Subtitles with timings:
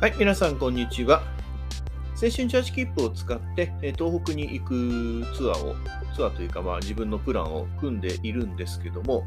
[0.00, 1.22] はい、皆さん、こんにちは。
[2.14, 5.76] 青春チャージ切符を使って、東北に行くツアーを、
[6.16, 9.26] ツアーというか、まあ、自分のプランを組んでいるんですけども、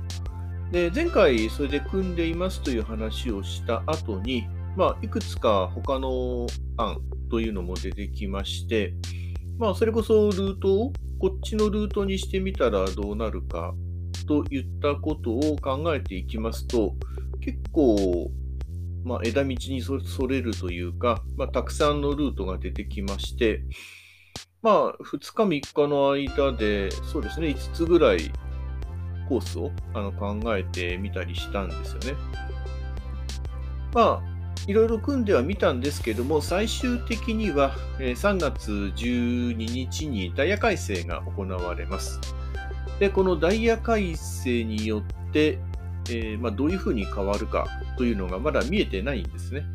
[0.71, 6.47] で前回、それで組んでいますという話をした後に、まあ、いくつか他の
[6.77, 6.97] 案
[7.29, 8.95] というのも出てきまして、
[9.59, 13.75] まあ、それこそルートをこっちのルートにしてみたらどうなるか
[14.27, 16.95] といったことを考えていきますと、
[17.41, 18.31] 結構、
[19.03, 23.63] まあ、枝道にそれるというか、まあ、たくさんのルートが出てきまして、
[24.61, 28.31] まあ、2日、3日の間で、そうですね、5つぐらい
[29.27, 32.13] コースをあの考えてみたりしたんですよね。
[33.93, 34.33] まあ、
[34.67, 42.19] いろいろ組んではみたんですけども、最終的にはえ3月12日にダイヤ改正が行われます。
[42.99, 45.59] で、このダイヤ改正によって、
[46.09, 47.67] えーまあ、どういうふうに変わるか
[47.97, 49.65] というのがまだ見えてないんですね。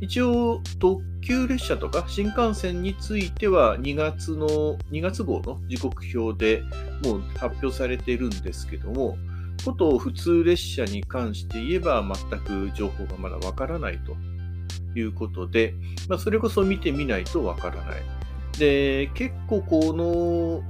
[0.00, 6.62] 一応、特急列車とか新幹線については2月の、2月号の時刻表で
[7.04, 9.16] もう発表されているんですけども、
[9.64, 14.16] こと普通列車に関して言えば全く情報がまだわからないと
[14.98, 15.74] いうことで、
[16.08, 18.02] まあ、それこそ見てみないとわからない。
[18.58, 20.62] で、結構この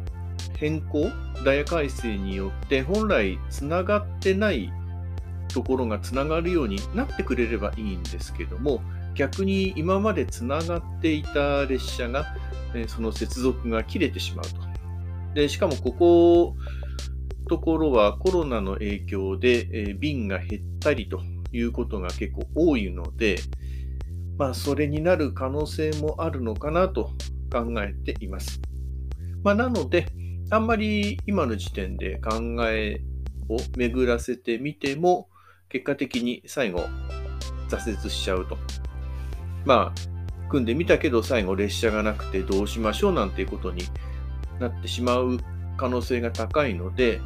[0.58, 1.10] 変更、
[1.44, 4.70] ダイヤ改正によって本来つながってない
[5.52, 8.82] ところがつながるようになってくれればいいんですけども、
[9.14, 12.26] 逆に今までつながっていた列車が、
[12.74, 14.54] えその接続が切れてしまうと。
[15.34, 16.56] で、しかもここ、
[17.48, 21.20] ところはコロナの影響で、え便が減ったりと
[21.52, 23.38] いうことが結構多いので、
[24.38, 27.10] まあ、それになる可能性もあるのかなと
[27.52, 28.60] 考えています。
[29.44, 30.06] まあ、なので、
[30.50, 33.02] あんまり今の時点で考え
[33.48, 35.28] を巡らせてみても、
[35.72, 36.84] 結果的に最後、
[37.70, 38.58] 挫折しちゃうと。
[39.64, 43.84] まあ、組んでみたけど最後列車がなくてどうしましょうなんていうことに
[44.60, 45.38] なってしまう
[45.78, 47.22] 可能性が高いので、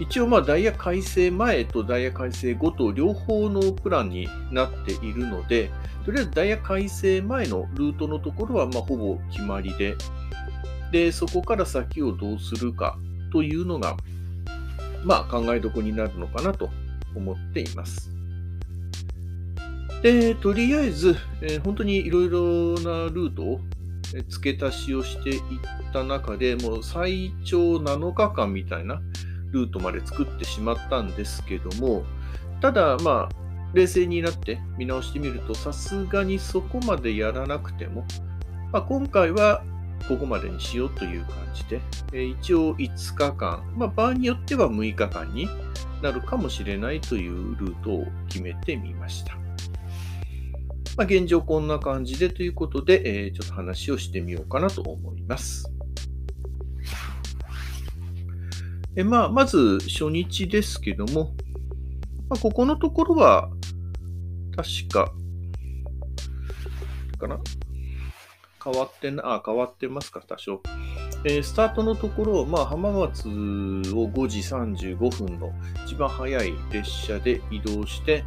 [0.00, 5.70] 一応まあダイヤ改正前とダイヤ改正後と両方のプランになっているので、
[6.04, 9.96] とりあえずダイヤ改正前のルートのところはまあほぼ決まりで、
[10.92, 12.98] で、そこから先をどうするか
[13.32, 13.96] というのが、
[15.04, 16.68] まあ考えどこになるのかなと
[17.18, 18.10] 思っています。
[20.02, 23.60] で、とりあえず、えー本当にいろいろなルートを
[24.28, 25.40] 付け足しをしていっ
[25.92, 29.02] た中でもう最長7日間みたいな
[29.50, 32.04] ルートまで作ってしまったんですけども、
[32.60, 33.34] ただまあ、
[33.74, 38.06] 冷静になって見直してみると、さすがにそこまでやらなくても、
[38.72, 39.62] まあ、今回は
[40.06, 41.80] ここまでにしようという感じで、
[42.12, 45.48] え一応5日間、まあ、場合によっては6日間に
[46.02, 49.34] なるかもしれないというルートを決めてみました。
[50.96, 55.70] まあ、現状こんな感じでということで、えちょっと話をしてみようかなと思います。
[58.96, 61.34] えまあ、まず初日ですけども、
[62.28, 63.50] まあ、ここのところは
[64.56, 65.12] 確か、
[67.18, 67.38] かな？
[68.70, 70.60] 変わってな、あ、変わってますか、多少。
[71.24, 75.52] えースタートのところ、まあ、浜松を5時35分の
[75.84, 78.24] 一番早い列車で移動して、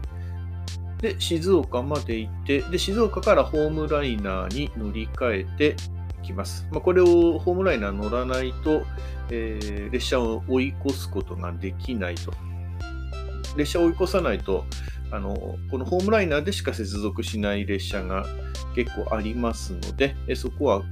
[0.99, 5.75] で、静岡まで行って、で、静岡からホームライナーに乗り換えて
[6.23, 6.67] いきます。
[6.71, 8.83] まあ、これをホームライナー乗らないと、
[9.29, 12.33] えー列車を追い越すことができないと。
[13.57, 14.65] 列車を追い越さないと、
[15.11, 18.25] あの、このホームライナーでしか接続しない列車が
[18.75, 20.83] 結構ありますので、えそこは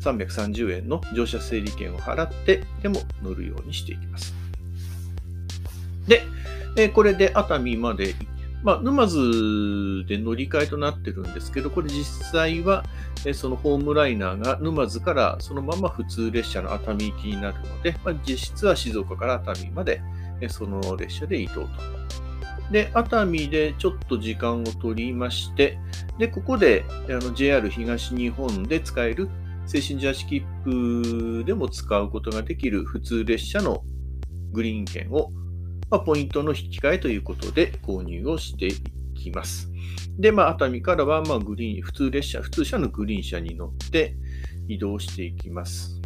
[0.00, 4.34] 330円の乗車整理券を払ってでも乗るようにしていきます。
[6.08, 6.22] で、
[6.76, 8.14] えこれで熱海まで
[8.62, 12.84] まあ、沼津で乗り換えとなってるんですけど、これ実際は、
[13.24, 20.00] えそのホームライナーが沼津からそのまま普通列車の熱海行きになるので、まあ、実質は静岡から熱海まで、
[20.40, 21.68] えその列車で移動と。
[22.70, 25.78] で、熱海でちょっと時間を取りまして、
[26.18, 29.28] で、ここであの JR 東日本で使える
[29.62, 33.84] 青春ジャージ切符でも使うことができる普通列車の
[34.52, 35.30] グリーン券を、
[35.90, 38.74] まあ、ポイントの引き換えということで購入をしてい
[39.14, 39.70] きます。
[40.18, 44.16] で、まあ、熱海からは、まあ、グリーン、普通列車、普通車のグリーン車に乗って
[44.68, 46.00] 移動していきます。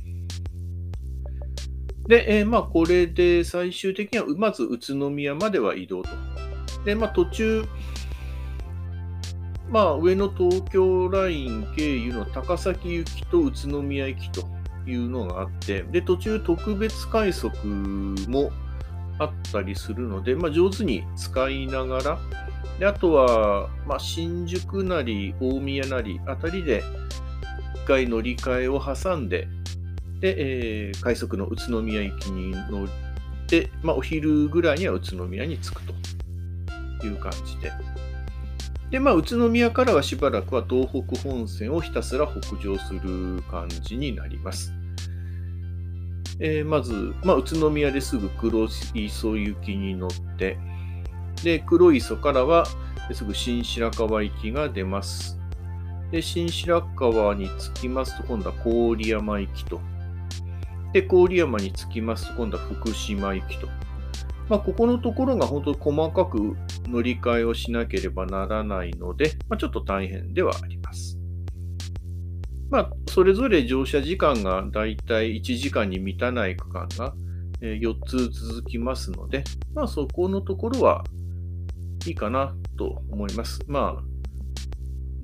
[2.08, 6.10] で、えーまあ、これで最終的には、まず宇都宮までは移動と。
[6.86, 7.64] で、まあ、途中、
[9.68, 14.46] まあ、上野東京ライン経由の高崎行きと宇都宮行きと
[14.86, 18.52] いうのがあって、で、途中特別快速も
[19.18, 22.18] あったりするので、まあ、上手に使いながら、
[22.78, 26.82] であとは、まあ、新宿なり大宮なりあたりで
[27.84, 29.48] 1回乗り換えを挟んで、
[30.20, 32.88] で、えー、快速の宇都宮行きに乗っ
[33.48, 35.94] て、まあ、お昼ぐらいには宇都宮に着くと。
[37.06, 37.72] いう感じで。
[38.90, 44.72] で、まあ、宇都宮からはしばらくは東北本線をひたすら北上する感じになります。
[46.38, 50.58] えー、まず、まあ、宇都宮ですぐ黒磯行きに乗って、
[51.42, 52.66] で、黒磯からは
[53.12, 55.38] すぐ新白河行きが出ます。
[56.10, 59.80] で、新白河に着きますと、今度は郡山行きと。
[60.92, 63.66] で、郡山に着きますと、今度は福島行きと。
[64.48, 66.56] まあ、ここのところが本当に細かく
[66.88, 71.18] 乗り換えをしなければならないので、まあ、ちょっと大変ではあります。
[72.70, 77.14] まあ、それぞれ乗車時間がだいたい1時間に満たない区間が
[77.60, 79.44] 4つ続きますので、
[79.74, 81.04] まあ、そこのところは
[82.06, 83.60] いいかなと思います。
[83.66, 84.02] まあ、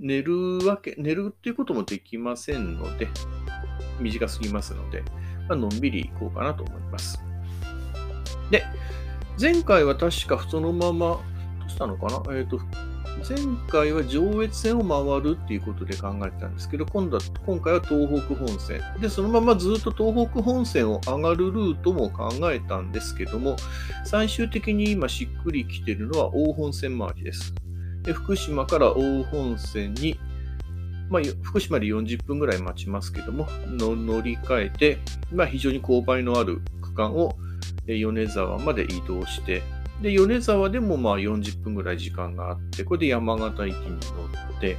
[0.01, 3.09] 寝るわけ、寝るっていうこともできませんので、
[4.01, 5.03] 短すぎますので、
[5.49, 7.23] まあのんびり行こうかなと思います。
[8.51, 8.65] で、
[9.41, 11.21] 前回は確かそのまま、
[11.83, 12.37] したのかな？
[12.37, 12.61] えっ、ー、と、
[13.29, 13.39] 前
[13.69, 18.81] 回は上越線を回るっていうことで考えてたんですけど、今度は、今回は東北本線。
[19.01, 23.57] で、そのままずっと東北本線を上がるルートも考えたんですけども、
[24.05, 27.55] 最終的に今しっくりきてるのは大本線周りです。
[28.03, 30.19] で、福島から大本線に、
[31.11, 34.99] まあ、福島で40分ぐらい待ちますけども、乗り換えて、
[35.31, 37.37] まあ、非常に勾配のある区間を
[37.87, 39.63] 米沢まで移動して、
[40.03, 43.97] で、米沢でもまあ40分ぐらい時間があって、これで山形行きに乗
[44.57, 44.77] って、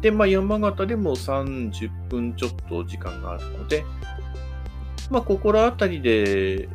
[0.00, 3.84] で、まあ山形でも30分ちょっと時間があるので、
[5.10, 6.68] まあここら辺りで、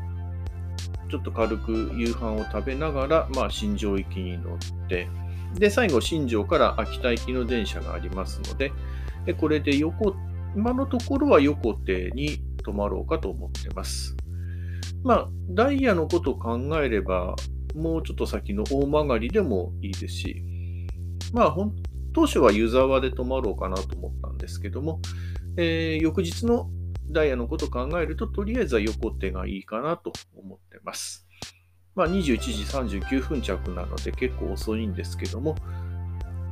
[1.10, 5.08] ちょっと軽く夕飯を食べながら、まあ新庄行きに乗って、
[5.54, 8.74] で、最後新庄から秋田行きの電車がありますので、
[9.26, 10.16] でこれで横、
[10.56, 14.16] 今のところは横手に泊まろうかと思ってます。
[15.04, 17.36] まあ、ダイヤのことを考えれば、
[17.76, 20.42] もうちょっと先の大曲がりでもいいですし、
[21.34, 21.56] まあ、
[22.14, 25.02] 当初は湯沢で泊まろうかなと思ったんですけども、
[25.58, 26.70] えー、翌日の
[27.10, 31.28] ダイヤのこと考えると、とりあえずは横手がいいかなと思ってます。
[31.94, 35.56] まあ、21時39分着なので結構遅いんですけども、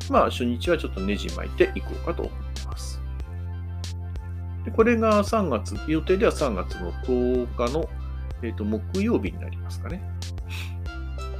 [0.10, 3.02] まあ、初日はちょっとネジ巻いていこうかと思います。
[4.66, 7.90] でこれが3月、予定では3月の10日の、
[8.42, 10.13] えーと木曜日になりますかね。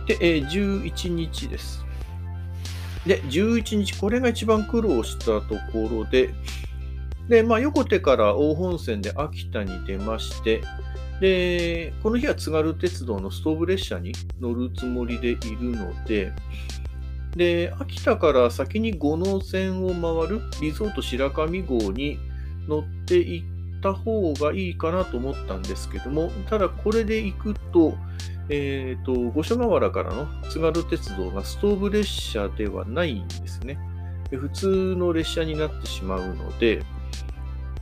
[0.08, 1.86] で、えー、11日です。
[3.06, 5.42] で、11日、これが一番苦労したと
[5.72, 6.34] ころで、
[7.28, 10.62] で、まあ、横手から大本線で秋田に出まして、
[11.20, 16.32] で、この日は津軽鉄道のストーブ列車に乗るつもりでいるので、
[17.36, 22.20] で、秋田から先に五能線を回るリゾート白神号に
[22.68, 23.44] 乗ってい
[23.92, 27.96] った方がいいかなと思ったんですけども、ただこれで行くと、
[28.50, 33.78] えっ、ー、と、五所川原からの津軽鉄道がストーブ列車ではないんですね。
[34.32, 36.84] 普通の列車になってしまうので、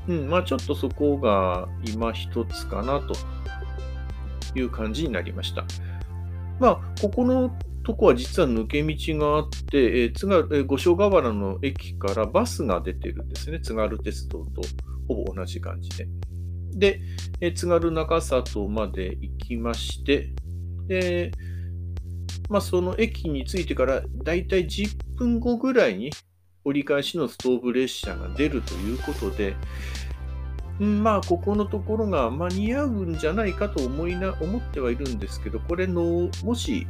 [0.08, 3.14] うん、まあちょっとそこが今一つかなと
[4.56, 5.64] いう感じになりました。
[6.60, 13.60] まあ、ここのとこは実は抜け道があって、えー、津軽、えー、五所川原の駅からバスが出てるんですね。
[13.60, 14.62] 津軽鉄道と
[15.08, 16.08] ほぼ同じ感じで。
[16.74, 17.02] で、
[17.42, 20.34] え、津軽中里まで行きまして、
[20.88, 21.32] で、
[22.50, 26.12] まあ、その駅に着いてからだいたい10分後ぐらいに
[26.64, 29.56] 折り返しのストーブ列車が出るということで、
[30.80, 36.88] まあ、ここのところが間に合うんじゃないかと思いな思ってはいるんですけど、これの、もし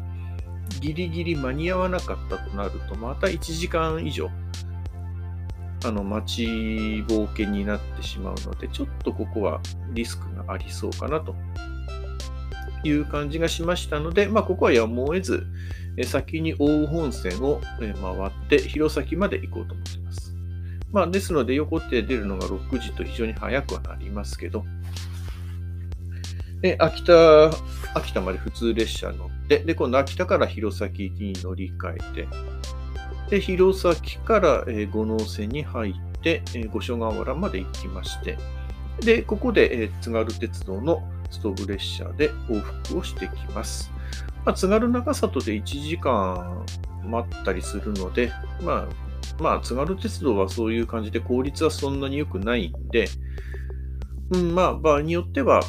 [0.79, 4.29] ギリギリ間に合わなかったとなると、また1時間以上、
[5.83, 9.61] あの、待ちぼうけになってしまうので、ちょっとここは
[9.93, 11.35] リスクがありそうかなと
[12.83, 15.45] いう感じがしましたので、まあ、ここはやむを得ず、
[16.05, 20.35] 先に大本線を回って弘前まで行こうと思っています。
[20.91, 24.65] まあ、ですので、横手出るのが6時と非常に早くはなりますけど、
[26.61, 27.49] で秋田、
[27.95, 32.27] 秋田まで普通列車乗って、で、今度秋田から弘前に乗り換えて、
[33.31, 33.95] で、弘前
[34.25, 38.37] から五能線に入って、五所川原まで行きまして、
[38.99, 43.89] で、ここで津軽鉄道のストーブ列車で往復をしてきます。
[44.43, 46.65] まあ、津軽長里で1時間
[47.05, 48.89] 待ったりするので、ま
[49.39, 53.07] あ、まあ、津軽鉄道はそういう感じで効率はそんなに良くないんで、
[54.31, 55.61] うん、まあ、場合によっては、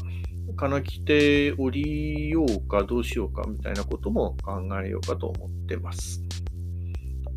[0.57, 6.23] 金木て降りようかどうしようかみたいなことも考えようかと思ってます。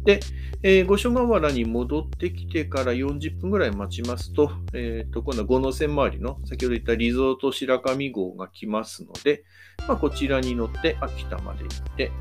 [0.05, 0.19] で、
[0.63, 9.43] えー、五所川原に戻ってきてから40分ぐらい待ちますと、えー、と今度は五能線周りの先ほど言ったリゾート白神号が来ますので、
[9.87, 12.11] まあ、こちらに乗って秋田まで行って、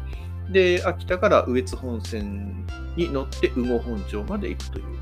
[0.51, 4.99] で、秋田から羽越本線に乗って羽後本町まで行くという、ま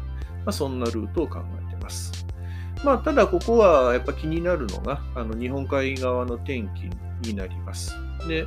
[0.47, 2.27] あ、そんなルートを考えています。
[2.85, 7.95] まあ、ただここはやっぱ気になるのが、あの日本海側の天気になります。
[8.27, 8.47] で、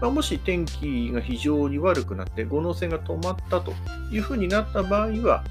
[0.00, 3.72] まあ、もし天気が非常に悪くなって五能線が止まったと
[4.10, 5.44] いうふうになった場合は、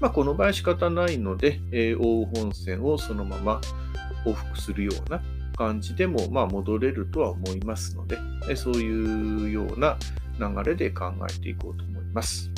[0.00, 3.60] まあ、この場合仕方ないので、えー、大本線をそのまま
[4.26, 5.22] 往復するような
[5.56, 8.18] 感じでも、まあ、戻れるとは思いますので、
[8.48, 9.96] えそういうような
[10.38, 12.50] 流れで考えていこうと思います。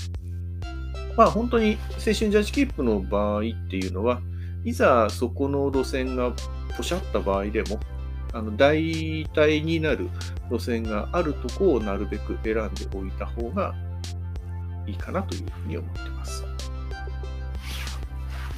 [1.17, 4.21] まあ本当に青春ジャージキープの場合っていうのは、
[4.65, 6.33] いざそこの路線が
[6.77, 7.79] ポシャった場合でも、
[8.35, 10.11] あの代替になる
[10.51, 13.75] 路線があるとこをなるべく選んでおいた方が
[14.87, 16.45] いいかなというふうに思ってます。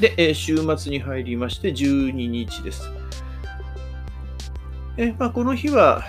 [0.01, 2.91] で、え、週末に入りまして12日です。
[4.97, 6.03] えまあ、この日は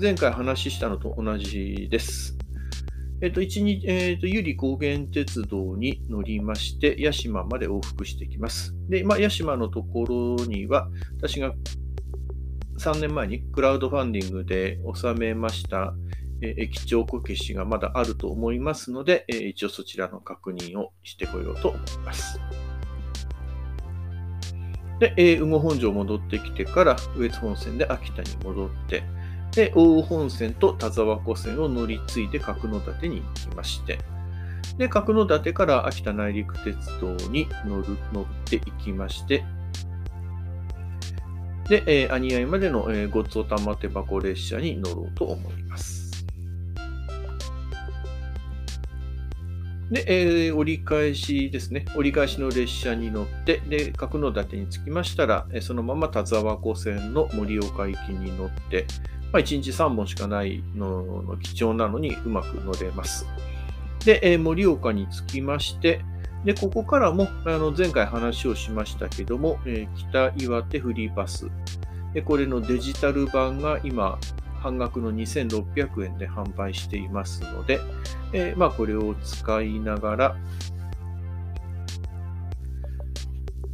[0.00, 2.36] 前回話したのと同じです。
[3.20, 8.74] えっ、と、一日、えっ、と、ゆり高原鉄道に乗りまして、屋島まで往復してきます。
[8.88, 11.52] で、まあ、屋島のところには、私が
[12.78, 15.94] 3年前にクラウドファンディングで納めました、
[16.40, 22.40] え駅長こけしがまだあると思いますので、一応そちらの確認をしてこようと思います。
[25.00, 29.02] で、えー、羽後本庄戻ってきてから、羽越本線で秋田に戻って、
[29.52, 33.98] で、大本線と田沢湖線を乗り継いで角館に行きまして、
[34.76, 39.44] で、角館から秋田内陸鉄道に乗る乗っていきまして、
[41.68, 46.08] で、えー、兄合までの、えー、ごつお玉手箱列車に乗ろうと思います。
[49.90, 51.86] で、えー、折り返しですね。
[51.94, 58.86] 折り返しの列車に乗って、で、角館に着きましたら、えそのまま田沢湖線の盛岡行きに乗って、
[59.32, 63.26] まあ、1日3本しかないのの貴重なのにうまく乗れます。
[64.04, 66.02] で、えー、盛岡に着きまして、
[66.44, 71.50] で、ここからも、あの前回話をしましたけども、えー、北岩手フリーパス。
[72.14, 74.18] で、これのデジタル版が今、
[74.60, 77.80] 半額の2600円で販売していますので、
[78.32, 80.36] えー、まあ、これを使いながら、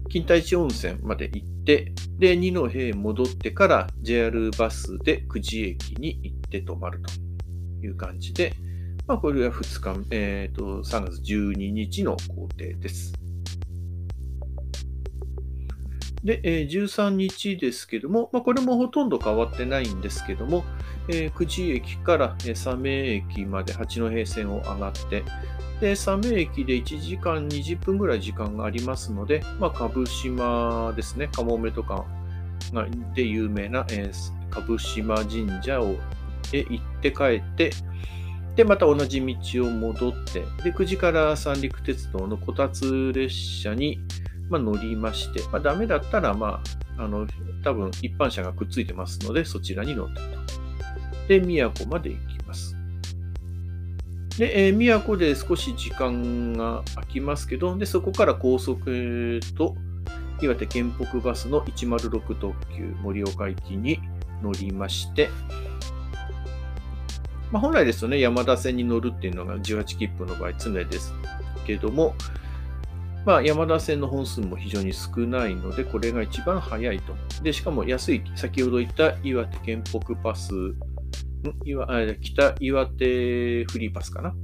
[0.09, 7.13] 金田一温泉まで行って、で、二戸へ戻ってから JR バスで久慈駅に行って泊まると
[7.85, 8.55] いう感じで、
[9.07, 13.13] まあ、これは2日、えっ、ー、と、3月12日の工程です。
[16.25, 20.65] で、えー、13日ですけども、まあ、これもほとんど変わってないんですけども、
[21.09, 25.23] えー、久慈駅から、佐明駅まで八戸線を上がって、
[25.83, 32.07] で、佐明駅で1時間20分ぐらい時間がありますので、まあ、株島ですね、かもめとか
[33.15, 35.97] で有名な、えー、株島神社を
[36.55, 37.71] へ行って帰って、
[38.57, 43.99] で、また同じ道を戻って、で、9時から三陸鉄道のこたつ列車に、
[44.49, 46.63] まあ、乗りまして、まあ、ダメだったら、ま
[46.99, 47.27] あ、あの、
[47.65, 50.21] 多分一般車がくっついてますので、そちらに乗ってと。
[51.29, 52.77] で、宮古まで行きます。
[54.39, 59.77] で、えー、宮古で少し時間が空きますけど、で、そこから高速と
[60.43, 64.01] 岩手県北バスの106特急盛岡行きに
[64.43, 65.31] 乗りまして、
[67.53, 71.15] まあ、本来ですとね、山田線に乗るっていうのが18切符の場合常です
[71.67, 72.15] けども、
[73.25, 77.15] まあ、山田線の本数も非常に少ないので、これが一番早いと。
[77.43, 80.53] で、しかも安い、先ほど言った岩手県北バス
[81.65, 81.87] 岩
[82.21, 84.35] 北岩手フリーパスかな？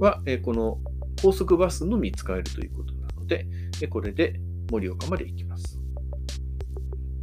[0.00, 0.78] は、えこの
[1.20, 3.46] 高速バスのみ使えるということなので、
[3.88, 4.40] これで
[4.70, 5.77] 盛岡まで行きます。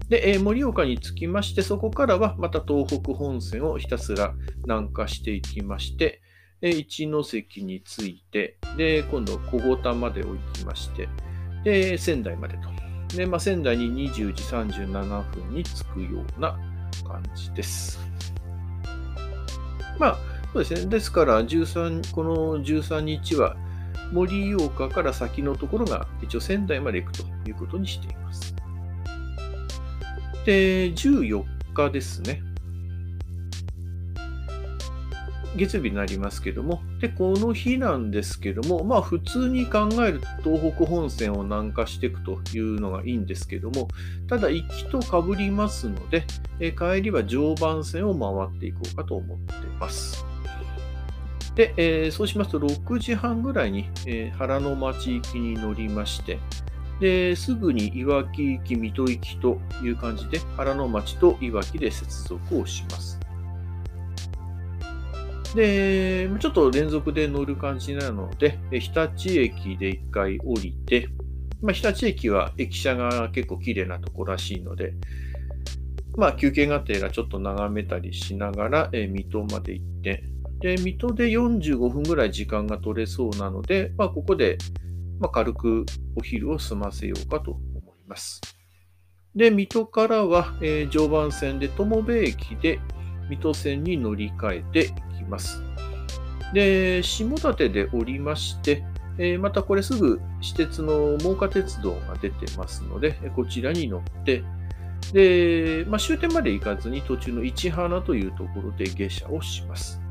[0.10, 4.34] で、盛岡に着きまして、そこからはまた東北本線をひたすら
[4.64, 6.22] 南下していきまして、
[6.62, 11.10] 一関に着いて、で、今度は小五田までを行きまして、
[11.64, 12.70] で、仙台までと。
[13.18, 16.58] で、まあ、仙台に20時37分に着くような
[17.08, 18.00] 感じです。
[20.00, 20.18] まあ、
[20.54, 20.90] そうですね。
[20.90, 23.56] ですから、13、この13日は、
[24.12, 28.55] 盛岡から先のところが一応仙台まで行くということにしています。
[30.46, 32.42] で、14日ですね。
[35.56, 43.88] 月曜日になりますけども、で、この日なんですけども、まあ普通に考えると東北本線を南下していくというのがいいんですけども、
[44.28, 46.26] ただ行きと被りますので、
[46.60, 50.26] え帰りは常磐線を回っていこうかと思っています。
[51.56, 56.38] で、えー、そうしますと6時半ぐらいに、えー、原の町行きに乗りまして、
[57.00, 63.20] ですぐにいわき行き、水戸行きという感じで、原の町といわきで接続をします。
[65.56, 71.10] で、ちょっと連続で乗る感じなので、日立駅で1回降りて、
[71.62, 74.94] まあ、日立駅は駅舎が結構綺麗なとこらしいので、
[76.18, 80.24] まあ、休憩がてらちょっと眺めたりしながら、え水戸まで行って、
[80.60, 84.58] で、水戸で45分ぐらい時間が取れそうなので、まあ、ここで、
[85.20, 88.42] まあ、軽くお昼を済ませようかと思います。
[89.36, 92.80] で、水戸からは、えー、常磐線で友部駅で
[93.30, 95.62] 水戸線に乗り換えていきます。
[96.54, 98.84] で、下館で降りまして、
[99.18, 104.44] えー、またこれすぐ私鉄の真岡鉄道が出てますので、こちらに乗って、
[105.14, 110.02] で、まあ、終点まで行かずに途中の市花というところで下車をします。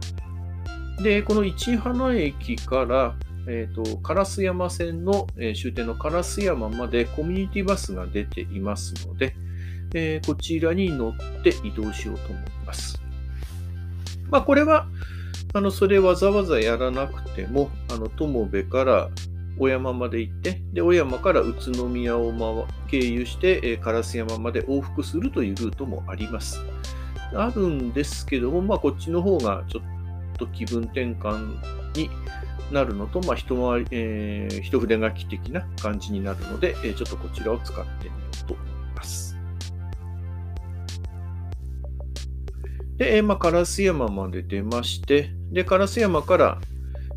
[1.02, 3.14] で、この市花駅から、
[3.46, 9.34] えーと、烏山線の、えー、終点の烏山までコミュニティバスが出ていますので、
[9.94, 13.00] えー、こちらに乗って移動しようと思います。
[14.30, 14.86] まあ、これは、
[15.52, 19.10] あの、それわざわざやらなくても、あの、友部から
[19.58, 26.60] 小山まで行って、で、小山から宇都宮を経由して、えー、烏山まで往復するというルートもあります。
[27.32, 31.56] あるんですけども、まあ、こっちの方がちょっと気分転換
[31.96, 32.10] に
[32.74, 38.12] なるのと、まあ、一回り、えー、一筆書き的な感じになるので、えー、ちょっとこちらを使ってみよ
[38.44, 38.66] うと思い
[38.96, 39.36] ます。
[42.96, 46.58] で、えー、まあ、烏山まで出まして、で、烏山から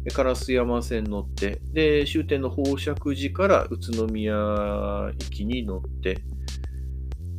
[0.06, 6.20] 烏山線乗って、で、終点の宝釈寺から宇都宮行きに乗って、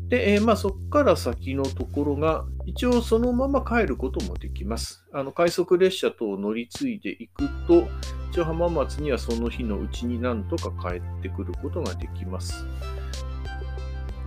[0.08, 5.04] で、えー、まあそこから先のところが、一応そのまま帰ることもできます。
[5.12, 7.86] あの快速列車等を乗り継いでいくと、
[8.30, 12.64] 一応浜松にはその日のうちになんとか帰ってくることができます。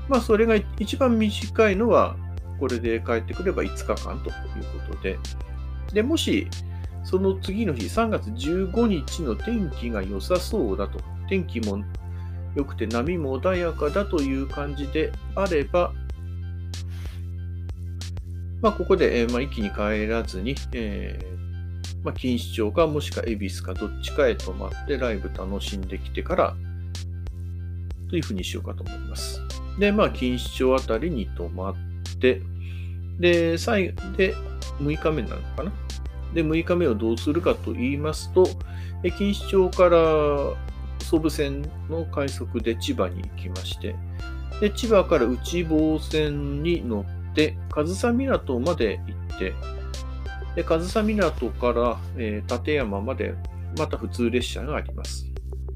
[0.07, 2.15] まあそれが一番短いのは、
[2.59, 4.35] これで帰ってくれば5日間という
[4.87, 5.17] ことで、
[5.93, 6.47] で、もし、
[7.03, 11.83] その次の日、3月15日の天気が良さそうだと、天気も
[12.55, 15.93] 良くて波も穏やかだという感じであれば、
[18.61, 26.55] まあ、ここで、え、まあ、一気に帰らずに、えー、まあ、錦糸町かもしくは恵比寿かどっちかへ泊まってライブ楽しんできてから
[28.09, 29.41] というふうにしようかと思います。
[29.79, 31.75] で、まあ、錦糸町あたりに泊まっ
[32.19, 32.41] て、
[33.19, 34.35] で、最後で
[34.79, 35.71] 6日目なのかな
[36.33, 38.47] で、6日目をどうするかと言いますと、
[39.03, 39.97] 錦糸町から
[41.03, 43.95] 総武線の快速で千葉に行きまして、
[44.59, 49.53] で千葉から内房線に乗って、上総港まで行って、
[50.55, 53.33] で上総港から、えー、立山まで
[53.77, 55.25] また普通列車があります。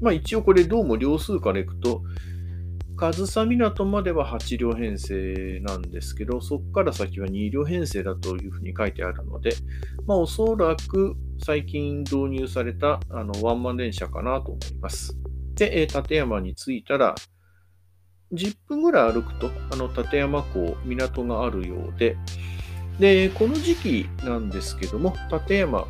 [0.00, 2.02] まあ一応これどうも両数から行くと、
[2.96, 9.52] 上総港までは8両編成なんですけど、そこから先は2両編成だというふうに書いてあるので、
[10.06, 15.16] まあ、おそらく最近導入されたあのワンマン電車かなと思います。
[15.54, 17.14] で、え立山に着いたら、
[18.32, 22.16] 10分ぐらい歩くと、あの立山港、港があるようで、
[22.98, 25.86] で、この時期なんですけども、立山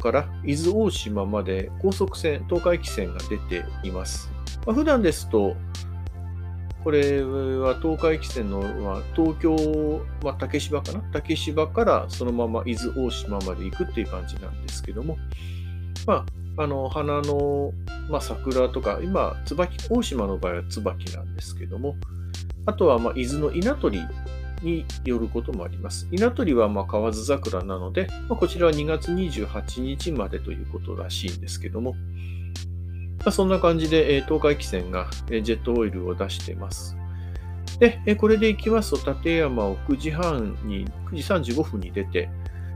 [0.00, 4.30] から伊豆大島まで高速船、東海汽船が出ています。
[4.66, 5.56] まあ、普段ですと、
[6.84, 11.00] これは東海汽船のは東京、まあ、竹芝かな？
[11.12, 15.16] 竹芝からそのまま伊豆大島まで行くっていう感じなんですけども、
[16.06, 17.72] まあ、あの花の、
[18.10, 21.96] まあ、桜とか、今、椿、大島の場合は椿なんですけども、
[22.66, 24.00] あとは、まあ、伊豆の稲取
[24.62, 26.08] によることもあります。
[26.10, 31.94] 稲取は、ま、河津桜なので、ま、こちらは2月28日までということらしいんですけども、
[33.24, 36.96] まあ、そんな感じで、えー、東海汽船が、えー、ジェットオイルを出してます。
[37.78, 42.28] で、えー、これで行きますと、立山を9時半に、9時35分に出て、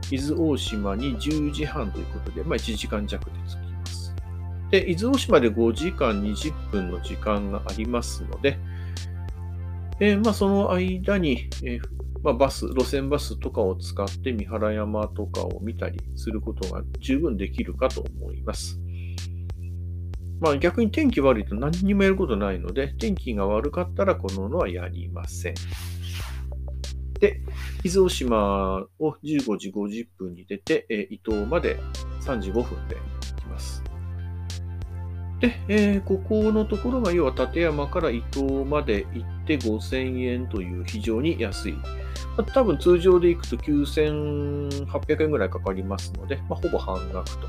[0.09, 4.15] 伊豆大島に10時半ということで、まあ、1時間弱で着きます。
[4.71, 8.57] で、伊豆大島で5時間20分の時間がありますので、
[9.99, 18.79] えー、まあ、その間に、えーまあ、バス、路線バスとかを使って三原山とかを見たりすることが十分できるかと思います。
[20.39, 25.53] まあ逆に天気悪いと何にもやることないので、天気が悪かったらこののはやりません。
[27.19, 27.41] で、
[27.83, 31.79] 伊豆大島を15時50分に出て、え伊東まで
[32.21, 33.83] 3時5分で行きます。
[35.39, 41.75] で、えー、ここのところが要は立山から伊東まで行って5000円という非常に安い
[42.53, 47.47] 多分通常で行くと9800円ぐらいかかりますので、まあ、ほぼ半額と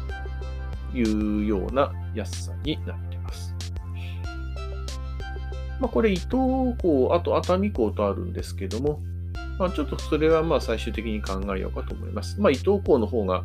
[0.95, 3.55] いうような安さになっています。
[5.81, 6.31] まあ、これ伊東
[6.79, 9.01] 港、あと熱海港とあるんですけども、
[9.59, 12.41] まあ、ちょっとそれはまあ最終的に考えようかと思います。
[12.41, 13.45] まあ、伊東港の方が、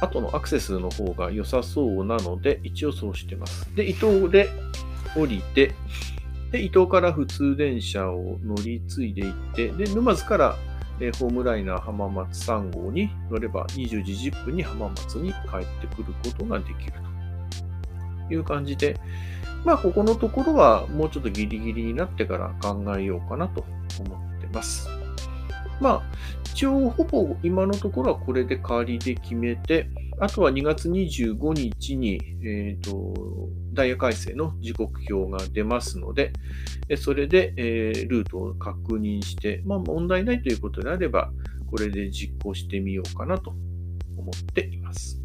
[0.00, 3.74] 後のアクセスの方が良さそうなので、一応そうしてます。
[3.74, 4.48] で、伊東で
[5.16, 5.74] 降りて、
[6.50, 10.56] で、伊東から普通電車を乗り継いでいって、で、沼津から、
[11.02, 16.92] えホームライナー浜松3号に乗れば20時10分に浜松に帰ってくることができる
[18.28, 18.96] という感じで、
[19.64, 23.64] まあ、ここのところはもうちょっとギリギリになってから考えようかなと
[23.98, 24.88] 思ってます。
[25.80, 26.02] まあ、
[26.44, 29.88] 一応ほぼ今のところはこれで仮で決めて、
[30.22, 36.32] あとは2月25日に、えーと、ダイヤ改正の時刻表が出ますので、
[36.96, 41.32] それで、えー、ルートを確認して、まあ、問題ないということであれば、
[41.68, 43.50] これで実行してみようかなと
[44.16, 45.20] 思っています。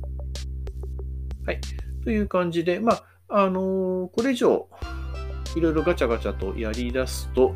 [1.46, 1.62] はい。
[2.04, 4.68] という感じで、まあ、あのー、これ以上、
[5.56, 7.54] いろいろガチャガチャとやり出すと、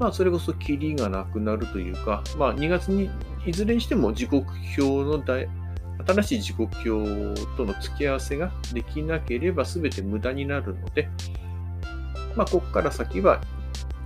[0.00, 3.08] まあ、それこそキリがなくなるというか、まあ、2月に、
[3.46, 5.20] いずれにしても時刻表の
[6.04, 11.08] 新しい時刻表との付き合わせができなければ全て無駄になるので、
[12.34, 13.40] まあ、ここから先は、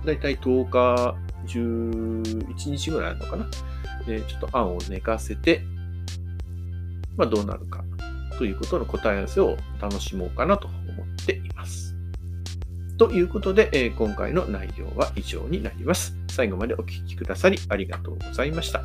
[0.05, 3.47] だいたい10日、11日ぐらいあるのかな。
[4.05, 5.61] でちょっと案を寝かせて、
[7.17, 7.83] まあ、どうなるか
[8.37, 11.95] ということの答え合わせを楽しもうかなと思っています。
[12.97, 16.15] ということで、え、今回の内容は以上になります。
[16.29, 18.81] 最後までお聴きくださりありがとうございました。